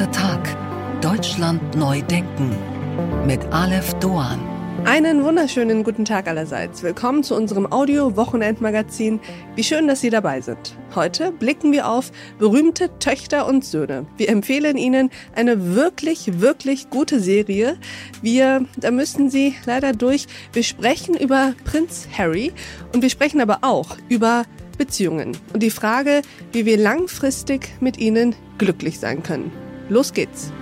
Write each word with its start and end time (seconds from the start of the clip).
Dritter 0.00 0.12
Tag. 0.12 1.02
Deutschland 1.02 1.76
neu 1.76 2.00
denken. 2.00 2.56
Mit 3.26 3.44
Aleph 3.52 3.92
Doan. 4.00 4.40
Einen 4.86 5.24
wunderschönen 5.24 5.84
guten 5.84 6.06
Tag 6.06 6.26
allerseits. 6.26 6.82
Willkommen 6.82 7.22
zu 7.22 7.34
unserem 7.34 7.70
Audio-Wochenendmagazin. 7.70 9.20
Wie 9.56 9.62
schön, 9.62 9.88
dass 9.88 10.00
Sie 10.00 10.08
dabei 10.08 10.40
sind. 10.40 10.74
Heute 10.94 11.32
blicken 11.32 11.70
wir 11.72 11.86
auf 11.86 12.12
berühmte 12.38 12.88
Töchter 12.98 13.46
und 13.46 13.62
Söhne. 13.62 14.06
Wir 14.16 14.30
empfehlen 14.30 14.78
Ihnen 14.78 15.10
eine 15.34 15.74
wirklich, 15.74 16.40
wirklich 16.40 16.88
gute 16.88 17.20
Serie. 17.20 17.76
Wir, 18.22 18.64
da 18.78 18.90
müssen 18.92 19.28
Sie 19.28 19.54
leider 19.66 19.92
durch. 19.92 20.28
Wir 20.54 20.62
sprechen 20.62 21.14
über 21.14 21.52
Prinz 21.64 22.08
Harry 22.16 22.54
und 22.94 23.02
wir 23.02 23.10
sprechen 23.10 23.42
aber 23.42 23.58
auch 23.60 23.98
über 24.08 24.44
Beziehungen 24.78 25.36
und 25.52 25.62
die 25.62 25.68
Frage, 25.68 26.22
wie 26.52 26.64
wir 26.64 26.78
langfristig 26.78 27.68
mit 27.80 27.98
ihnen 27.98 28.34
glücklich 28.56 28.98
sein 28.98 29.22
können. 29.22 29.52
Los 29.90 30.12
geht's! 30.12 30.52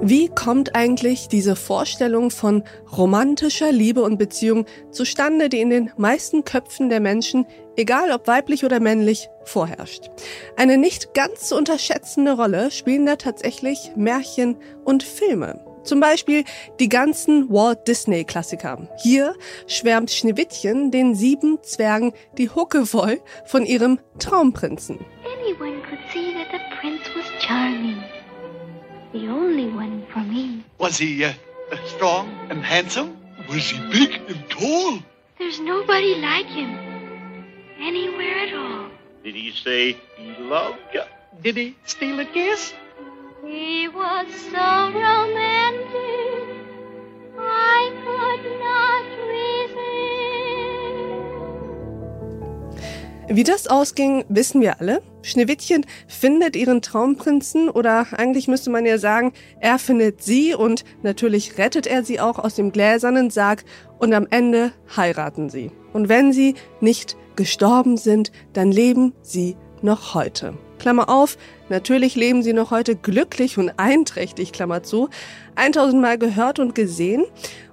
Wie 0.00 0.28
kommt 0.28 0.76
eigentlich 0.76 1.28
diese 1.28 1.56
Vorstellung 1.56 2.30
von 2.30 2.62
romantischer 2.96 3.72
Liebe 3.72 4.02
und 4.02 4.16
Beziehung 4.16 4.66
zustande, 4.90 5.48
die 5.48 5.60
in 5.60 5.70
den 5.70 5.90
meisten 5.96 6.44
Köpfen 6.44 6.88
der 6.88 7.00
Menschen, 7.00 7.46
egal 7.76 8.12
ob 8.12 8.28
weiblich 8.28 8.64
oder 8.64 8.78
männlich, 8.78 9.28
vorherrscht? 9.44 10.10
Eine 10.56 10.78
nicht 10.78 11.14
ganz 11.14 11.48
zu 11.48 11.56
unterschätzende 11.56 12.32
Rolle 12.32 12.70
spielen 12.70 13.06
da 13.06 13.16
tatsächlich 13.16 13.92
Märchen 13.96 14.56
und 14.84 15.02
Filme. 15.02 15.71
Zum 15.84 16.00
Beispiel 16.00 16.44
die 16.78 16.88
ganzen 16.88 17.50
Walt 17.50 17.88
Disney 17.88 18.24
Klassiker. 18.24 18.88
Hier 19.02 19.34
schwärmt 19.66 20.10
Schneewittchen 20.10 20.90
den 20.90 21.14
sieben 21.14 21.62
Zwergen 21.62 22.12
die 22.38 22.48
Hucke 22.48 22.86
voll 22.86 23.20
von 23.44 23.66
ihrem 23.66 23.98
Traumprinzen. 24.18 25.04
Anyone 25.24 25.82
could 25.82 25.98
see 26.12 26.32
that 26.34 26.48
the 26.52 26.58
prince 26.80 27.02
was 27.16 27.24
charming. 27.40 28.02
The 29.12 29.28
only 29.28 29.66
one 29.66 30.02
for 30.12 30.22
me. 30.22 30.62
Was 30.78 30.98
he 30.98 31.24
uh, 31.24 31.32
strong 31.86 32.28
and 32.48 32.62
handsome? 32.64 33.16
Was 33.48 33.70
he 33.70 33.78
big 33.90 34.20
and 34.28 34.48
tall? 34.48 35.00
There's 35.38 35.60
nobody 35.60 36.14
like 36.14 36.46
him. 36.46 36.70
Anywhere 37.80 38.46
at 38.46 38.54
all. 38.54 38.88
Did 39.24 39.34
he 39.34 39.50
say 39.52 39.96
he 40.16 40.42
loved 40.42 40.78
you? 40.94 41.02
Did 41.42 41.56
he 41.56 41.76
steal 41.84 42.20
a 42.20 42.24
kiss? 42.24 42.72
He 43.44 43.88
was 43.88 44.28
so 44.52 44.92
romantic, 44.94 46.46
I 47.36 47.90
could 48.04 48.44
not 48.60 49.04
resist. 49.26 49.82
Wie 53.28 53.42
das 53.42 53.66
ausging, 53.66 54.24
wissen 54.28 54.60
wir 54.60 54.78
alle. 54.78 55.02
Schneewittchen 55.22 55.84
findet 56.06 56.54
ihren 56.54 56.82
Traumprinzen 56.82 57.68
oder 57.68 58.06
eigentlich 58.12 58.46
müsste 58.46 58.70
man 58.70 58.86
ja 58.86 58.98
sagen, 58.98 59.32
er 59.58 59.80
findet 59.80 60.22
sie 60.22 60.54
und 60.54 60.84
natürlich 61.02 61.58
rettet 61.58 61.88
er 61.88 62.04
sie 62.04 62.20
auch 62.20 62.38
aus 62.38 62.54
dem 62.54 62.70
gläsernen 62.70 63.30
Sarg 63.30 63.64
und 63.98 64.14
am 64.14 64.28
Ende 64.30 64.70
heiraten 64.96 65.50
sie. 65.50 65.72
Und 65.92 66.08
wenn 66.08 66.32
sie 66.32 66.54
nicht 66.80 67.16
gestorben 67.34 67.96
sind, 67.96 68.30
dann 68.52 68.70
leben 68.70 69.14
sie 69.22 69.56
noch 69.80 70.14
heute. 70.14 70.54
Klammer 70.82 71.08
auf, 71.08 71.38
natürlich 71.68 72.16
leben 72.16 72.42
sie 72.42 72.52
noch 72.52 72.72
heute 72.72 72.96
glücklich 72.96 73.56
und 73.56 73.70
einträchtig, 73.76 74.50
Klammer 74.50 74.82
zu, 74.82 75.10
1000 75.54 76.02
Mal 76.02 76.18
gehört 76.18 76.58
und 76.58 76.74
gesehen. 76.74 77.22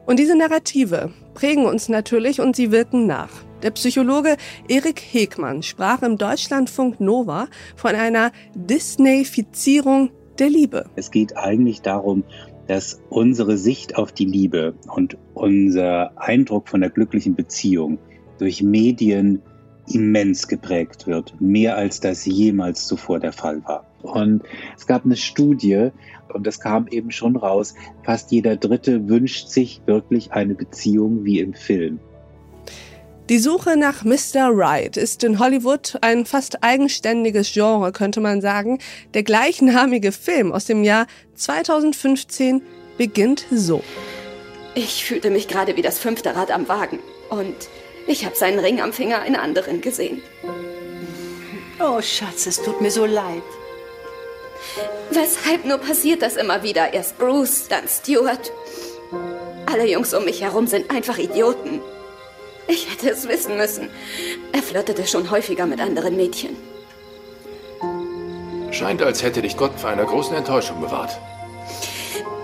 Und 0.06 0.20
diese 0.20 0.38
Narrative 0.38 1.12
prägen 1.34 1.66
uns 1.66 1.90
natürlich 1.90 2.40
und 2.40 2.56
sie 2.56 2.72
wirken 2.72 3.08
nach. 3.08 3.32
Der 3.64 3.72
Psychologe 3.72 4.38
Erik 4.68 5.00
Hegmann 5.00 5.64
sprach 5.64 6.04
im 6.04 6.20
Deutschlandfunk 6.20 7.00
Nova 7.00 7.48
von 7.76 7.96
einer 7.96 8.32
Disneyfizierung 8.54 10.12
der 10.38 10.50
Liebe. 10.52 10.86
Es 10.96 11.10
geht 11.10 11.36
eigentlich 11.36 11.82
darum, 11.82 12.24
dass 12.68 13.02
unsere 13.10 13.58
Sicht 13.58 13.96
auf 13.96 14.12
die 14.12 14.26
Liebe 14.26 14.76
und 14.88 15.18
unser 15.34 16.12
Eindruck 16.16 16.70
von 16.70 16.82
der 16.82 16.92
glücklichen 16.92 17.34
Beziehung 17.34 17.98
durch 18.38 18.62
Medien 18.62 19.42
immens 19.90 20.48
geprägt 20.48 21.08
wird, 21.08 21.34
mehr 21.40 21.76
als 21.76 22.00
das 22.00 22.26
jemals 22.26 22.86
zuvor 22.88 23.20
der 23.20 23.34
Fall 23.34 23.62
war. 23.66 23.86
Und 24.02 24.44
es 24.78 24.88
gab 24.88 25.06
eine 25.06 25.16
Studie, 25.16 25.90
und 26.34 26.48
das 26.48 26.60
kam 26.60 26.88
eben 26.88 27.12
schon 27.12 27.36
raus, 27.36 27.76
fast 28.04 28.32
jeder 28.32 28.56
Dritte 28.56 29.10
wünscht 29.10 29.50
sich 29.50 29.82
wirklich 29.86 30.32
eine 30.32 30.56
Beziehung 30.56 31.26
wie 31.26 31.40
im 31.40 31.54
Film. 31.54 32.00
Die 33.30 33.38
Suche 33.38 33.78
nach 33.78 34.04
Mr. 34.04 34.50
Right 34.52 34.98
ist 34.98 35.24
in 35.24 35.38
Hollywood 35.38 36.00
ein 36.02 36.26
fast 36.26 36.64
eigenständiges 36.64 37.54
Genre, 37.54 37.92
könnte 37.92 38.22
man 38.22 38.42
sagen. 38.42 38.80
Der 39.14 39.22
gleichnamige 39.22 40.12
Film 40.12 40.52
aus 40.52 40.66
dem 40.66 40.84
Jahr 40.84 41.06
2015 41.36 42.64
beginnt 42.98 43.46
so. 43.52 43.84
Ich 44.74 45.06
fühlte 45.06 45.30
mich 45.30 45.48
gerade 45.48 45.78
wie 45.78 45.84
das 45.84 46.00
fünfte 46.00 46.36
Rad 46.36 46.50
am 46.50 46.68
Wagen 46.68 46.98
und 47.30 47.70
ich 48.10 48.26
habe 48.26 48.36
seinen 48.36 48.60
Ring 48.60 48.82
am 48.82 48.92
Finger 48.92 49.22
einer 49.22 49.42
anderen 49.42 49.82
gesehen. 49.82 50.22
Oh, 51.80 52.02
Schatz, 52.02 52.48
es 52.48 52.62
tut 52.62 52.82
mir 52.82 52.92
so 52.92 53.06
leid. 53.06 53.44
Weshalb 55.12 55.64
nur 55.66 55.78
passiert 55.78 56.22
das 56.22 56.36
immer 56.36 56.64
wieder? 56.64 56.94
Erst 56.94 57.18
Bruce, 57.18 57.68
dann 57.70 57.88
Stuart. 57.88 58.52
Alle 59.66 59.88
Jungs 59.88 60.14
um 60.14 60.26
mich 60.26 60.42
herum 60.42 60.68
sind 60.68 60.90
einfach 60.92 61.18
Idioten. 61.18 61.82
Ich 62.68 62.92
hätte 62.92 63.12
es 63.12 63.28
wissen 63.28 63.58
müssen. 63.58 63.90
Er 64.52 64.62
flirtete 64.62 65.06
schon 65.08 65.30
häufiger 65.32 65.66
mit 65.66 65.80
anderen 65.80 66.16
Mädchen. 66.16 66.58
Scheint, 68.72 69.02
als 69.02 69.24
hätte 69.24 69.42
dich 69.42 69.56
Gott 69.56 69.80
vor 69.80 69.90
einer 69.92 70.06
großen 70.06 70.36
Enttäuschung 70.36 70.82
bewahrt. 70.82 71.18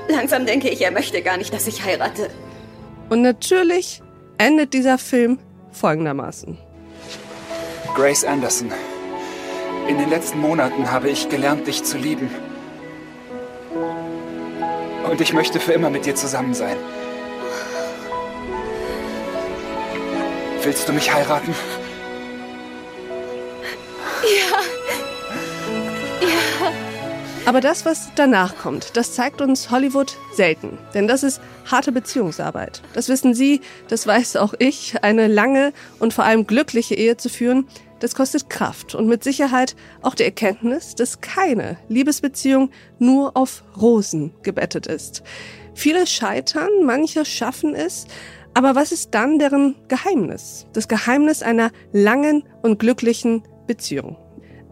Langsam 0.08 0.46
denke 0.46 0.70
ich, 0.70 0.82
er 0.82 0.92
möchte 0.92 1.22
gar 1.22 1.38
nicht, 1.38 1.54
dass 1.54 1.68
ich 1.68 1.84
heirate. 1.84 2.30
Und 3.10 3.22
natürlich 3.22 4.02
endet 4.38 4.74
dieser 4.74 4.98
Film 4.98 5.40
folgendermaßen. 5.76 6.58
Grace 7.96 8.24
Anderson, 8.24 8.72
in 9.88 9.98
den 9.98 10.10
letzten 10.10 10.40
Monaten 10.40 10.92
habe 10.92 11.10
ich 11.10 11.30
gelernt, 11.30 11.68
dich 11.68 11.84
zu 11.84 11.98
lieben. 11.98 12.30
Und 15.10 15.22
ich 15.22 15.34
möchte 15.34 15.60
für 15.60 15.74
immer 15.74 15.90
mit 15.90 16.06
dir 16.06 16.16
zusammen 16.16 16.54
sein. 16.54 16.78
Willst 20.64 20.90
du 20.90 20.94
mich 20.94 21.14
heiraten? 21.14 21.54
Aber 27.46 27.62
das, 27.62 27.86
was 27.86 28.10
danach 28.16 28.58
kommt, 28.58 28.98
das 28.98 29.14
zeigt 29.14 29.40
uns 29.40 29.70
Hollywood 29.70 30.18
selten. 30.34 30.80
Denn 30.96 31.08
das 31.08 31.22
ist 31.22 31.40
harte 31.70 31.92
Beziehungsarbeit. 31.92 32.82
Das 32.94 33.08
wissen 33.08 33.36
Sie, 33.36 33.62
das 33.88 34.08
weiß 34.08 34.38
auch 34.38 34.56
ich. 34.58 35.04
Eine 35.04 35.28
lange 35.28 35.72
und 36.00 36.12
vor 36.12 36.24
allem 36.24 36.48
glückliche 36.48 36.96
Ehe 36.96 37.18
zu 37.18 37.30
führen, 37.30 37.68
das 38.00 38.16
kostet 38.16 38.50
Kraft 38.50 38.96
und 38.96 39.08
mit 39.08 39.24
Sicherheit 39.24 39.76
auch 40.02 40.16
die 40.16 40.24
Erkenntnis, 40.24 40.96
dass 40.96 41.22
keine 41.22 41.78
Liebesbeziehung 41.88 42.72
nur 42.98 43.38
auf 43.38 43.64
Rosen 43.80 44.34
gebettet 44.42 44.88
ist. 44.88 45.22
Viele 45.76 46.08
scheitern, 46.08 46.70
manche 46.84 47.26
schaffen 47.26 47.76
es, 47.76 48.06
aber 48.56 48.74
was 48.74 48.92
ist 48.92 49.14
dann 49.14 49.38
deren 49.38 49.76
Geheimnis? 49.88 50.66
Das 50.74 50.88
Geheimnis 50.88 51.44
einer 51.44 51.72
langen 51.92 52.44
und 52.64 52.80
glücklichen 52.80 53.44
Beziehung. 53.68 54.18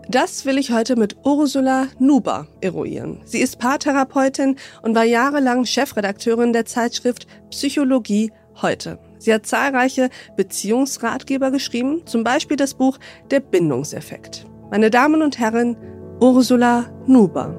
Das 0.09 0.46
will 0.46 0.58
ich 0.58 0.72
heute 0.72 0.97
mit 0.97 1.16
Ursula 1.24 1.88
Nuber 1.97 2.47
eruieren. 2.62 3.22
Sie 3.24 3.40
ist 3.40 3.58
Paartherapeutin 3.58 4.58
und 4.81 4.96
war 4.96 5.06
jahrelang 5.06 5.66
Chefredakteurin 5.66 6.52
der 6.52 6.66
Zeitschrift 6.66 7.25
Psychologie 7.52 8.31
heute. 8.62 9.00
Sie 9.18 9.34
hat 9.34 9.46
zahlreiche 9.46 10.09
Beziehungsratgeber 10.36 11.52
geschrieben, 11.52 12.02
zum 12.05 12.23
Beispiel 12.23 12.58
das 12.58 12.73
Buch 12.73 13.00
Der 13.32 13.40
Bindungseffekt. 13.40 14.46
Meine 14.70 14.90
Damen 14.90 15.22
und 15.22 15.40
Herren, 15.40 15.78
Ursula 16.20 16.91
Nuber. 17.08 17.58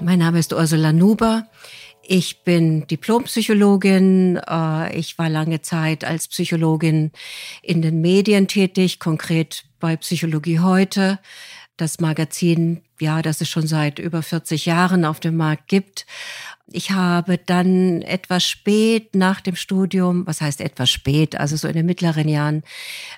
Mein 0.00 0.18
Name 0.18 0.38
ist 0.38 0.52
Ursula 0.52 0.92
Nuber. 0.92 1.46
Ich 2.10 2.42
bin 2.42 2.86
Diplompsychologin. 2.86 4.40
Äh, 4.48 4.98
ich 4.98 5.18
war 5.18 5.28
lange 5.28 5.60
Zeit 5.60 6.04
als 6.04 6.26
Psychologin 6.28 7.12
in 7.62 7.82
den 7.82 8.00
Medien 8.00 8.48
tätig, 8.48 8.98
konkret 8.98 9.64
bei 9.78 9.94
Psychologie 9.98 10.58
heute. 10.60 11.18
Das 11.76 12.00
Magazin, 12.00 12.80
ja, 13.02 13.22
das 13.22 13.40
es 13.40 13.48
schon 13.48 13.66
seit 13.66 13.98
über 13.98 14.22
40 14.22 14.66
Jahren 14.66 15.04
auf 15.04 15.20
dem 15.20 15.36
Markt 15.36 15.68
gibt. 15.68 16.06
Ich 16.70 16.90
habe 16.90 17.38
dann 17.38 18.02
etwas 18.02 18.44
spät 18.44 19.14
nach 19.14 19.40
dem 19.40 19.56
Studium, 19.56 20.26
was 20.26 20.42
heißt 20.42 20.60
etwas 20.60 20.90
spät, 20.90 21.34
also 21.34 21.56
so 21.56 21.66
in 21.66 21.74
den 21.74 21.86
mittleren 21.86 22.28
Jahren, 22.28 22.62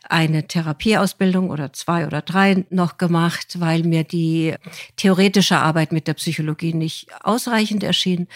eine 0.09 0.47
Therapieausbildung 0.47 1.51
oder 1.51 1.73
zwei 1.73 2.07
oder 2.07 2.23
drei 2.23 2.65
noch 2.71 2.97
gemacht, 2.97 3.59
weil 3.59 3.83
mir 3.83 4.05
die 4.05 4.55
theoretische 4.97 5.59
Arbeit 5.59 5.91
mit 5.91 6.07
der 6.07 6.15
Psychologie 6.15 6.75
nicht 6.75 7.09
ausreichend 7.25 7.83
erschien. 7.83 8.29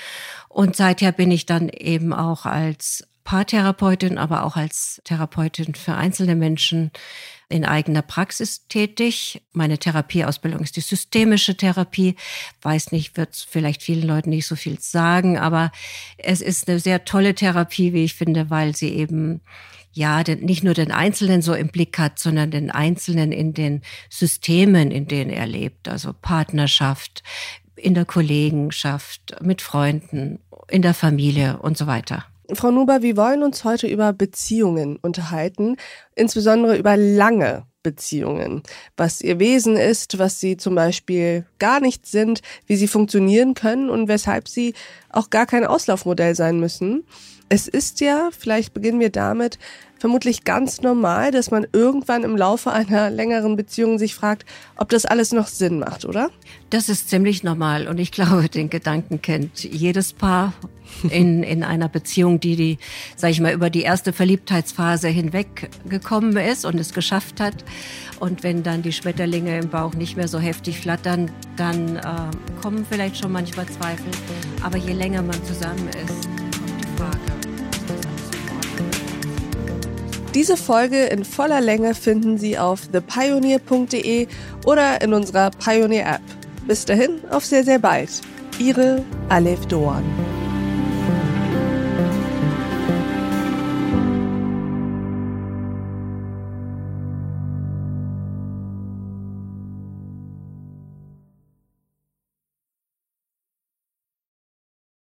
Und 0.49 0.75
seither 0.75 1.13
bin 1.13 1.31
ich 1.31 1.47
dann 1.47 1.69
eben 1.69 2.13
auch 2.13 2.45
als 2.45 3.07
Paartherapeutin, 3.25 4.19
aber 4.19 4.45
auch 4.45 4.57
als 4.57 5.01
Therapeutin 5.05 5.75
für 5.75 5.95
einzelne 5.95 6.37
Menschen 6.37 6.93
in 7.49 7.65
eigener 7.65 8.03
Praxis 8.03 8.67
tätig. 8.69 9.43
Meine 9.53 9.79
Therapieausbildung 9.79 10.61
ist 10.61 10.77
die 10.77 10.83
systemische 10.83 11.57
Therapie. 11.57 12.17
Weiß 12.63 12.93
nicht, 12.93 13.17
wird 13.17 13.35
vielleicht 13.49 13.83
vielen 13.83 14.07
Leuten 14.07 14.31
nicht 14.31 14.47
so 14.47 14.57
viel 14.57 14.79
sagen, 14.79 15.39
aber 15.39 15.73
es 16.19 16.43
ist 16.43 16.69
eine 16.69 16.79
sehr 16.79 17.05
tolle 17.05 17.35
Therapie, 17.35 17.93
wie 17.93 18.05
ich 18.05 18.15
finde, 18.15 18.51
weil 18.51 18.77
sie 18.77 18.91
eben 18.91 19.41
ja, 19.93 20.25
den, 20.25 20.41
nicht 20.41 20.65
nur 20.65 20.75
den 20.75 20.91
Einzelnen 20.91 21.41
so 21.41 21.55
im 21.55 21.69
Blick 21.69 21.99
hat, 21.99 22.19
sondern 22.19 22.51
den 22.51 22.71
Einzelnen 22.71 23.31
in 23.31 23.55
den 23.55 23.83
Systemen, 24.11 24.91
in 24.91 25.07
denen 25.07 25.31
er 25.31 25.47
lebt, 25.47 25.89
also 25.89 26.13
Partnerschaft, 26.13 27.23
in 27.77 27.95
der 27.95 28.05
Kollegenschaft, 28.05 29.37
mit 29.41 29.63
Freunden, 29.63 30.41
in 30.69 30.83
der 30.83 30.95
Familie 30.95 31.59
und 31.59 31.79
so 31.79 31.87
weiter. 31.87 32.27
Frau 32.53 32.71
Nuber, 32.71 33.01
wir 33.01 33.17
wollen 33.17 33.43
uns 33.43 33.65
heute 33.65 33.87
über 33.87 34.13
Beziehungen 34.13 34.97
unterhalten, 34.97 35.77
insbesondere 36.15 36.77
über 36.77 36.97
lange 36.97 37.65
Beziehungen, 37.83 38.63
was 38.97 39.23
ihr 39.23 39.39
Wesen 39.39 39.77
ist, 39.77 40.19
was 40.19 40.41
sie 40.41 40.57
zum 40.57 40.75
Beispiel 40.75 41.47
gar 41.59 41.81
nicht 41.81 42.07
sind, 42.07 42.43
wie 42.67 42.77
sie 42.77 42.89
funktionieren 42.89 43.55
können 43.55 43.89
und 43.89 44.09
weshalb 44.09 44.49
sie 44.49 44.75
auch 45.11 45.31
gar 45.31 45.47
kein 45.47 45.65
Auslaufmodell 45.65 46.35
sein 46.35 46.61
müssen. 46.61 47.05
Es 47.49 47.69
ist 47.69 48.01
ja, 48.01 48.31
vielleicht 48.39 48.75
beginnen 48.75 49.01
wir 49.01 49.11
damit, 49.11 49.59
vermutlich 49.99 50.45
ganz 50.45 50.83
normal, 50.83 51.31
dass 51.31 51.51
man 51.51 51.67
irgendwann 51.73 52.25
im 52.25 52.37
Laufe 52.37 52.71
einer 52.71 53.11
längeren 53.11 53.57
Beziehung 53.57 53.99
sich 53.99 54.15
fragt, 54.15 54.45
ob 54.77 54.89
das 54.91 55.07
alles 55.07 55.33
noch 55.33 55.47
Sinn 55.47 55.79
macht, 55.79 56.05
oder? 56.05 56.31
Das 56.71 56.89
ist 56.89 57.09
ziemlich 57.09 57.43
normal 57.43 57.89
und 57.89 57.99
ich 57.99 58.13
glaube, 58.13 58.49
den 58.49 58.71
Gedanken 58.71 59.23
kennt 59.23 59.65
jedes 59.65 60.13
Paar 60.13 60.53
in, 61.11 61.43
in 61.43 61.63
einer 61.63 61.89
Beziehung, 61.89 62.41
die 62.41 62.57
die, 62.57 62.79
sag 63.17 63.31
ich 63.31 63.41
mal, 63.41 63.53
über 63.53 63.71
die 63.71 63.83
erste 63.83 64.13
Verliebtheitsphase 64.13 65.09
hinweg 65.09 65.71
gekommen 65.89 66.37
ist 66.37 66.65
und 66.65 66.79
es 66.79 66.93
geschafft 66.93 67.41
hat. 67.41 67.65
Und 68.21 68.43
wenn 68.43 68.63
dann 68.63 68.83
die 68.83 68.93
Schmetterlinge 68.93 69.59
im 69.59 69.69
Bauch 69.69 69.95
nicht 69.95 70.17
mehr 70.17 70.29
so 70.29 70.39
heftig 70.39 70.81
flattern, 70.81 71.31
dann 71.57 71.97
äh, 71.97 72.03
kommen 72.63 72.87
vielleicht 72.89 73.19
schon 73.19 73.33
manchmal 73.33 73.67
Zweifel. 73.67 74.11
Aber 74.63 74.79
je 74.79 74.93
länger 74.93 75.23
man 75.23 75.43
zusammen 75.45 75.89
ist, 75.89 76.34
Diese 80.35 80.57
Folge 80.57 81.05
in 81.05 81.25
voller 81.25 81.61
Länge 81.61 81.95
finden 81.95 82.39
Sie 82.39 82.59
auf 82.59 82.89
thepioneer.de 82.89 84.27
oder 84.67 85.01
in 85.01 85.15
unserer 85.15 85.51
Pioneer 85.51 86.07
App. 86.07 86.23
Bis 86.67 86.85
dahin, 86.85 87.21
auf 87.31 87.45
sehr, 87.45 87.63
sehr 87.63 87.79
bald. 87.79 88.11
Ihre 88.59 89.05
Alef 89.29 89.65
Doan. 89.67 90.24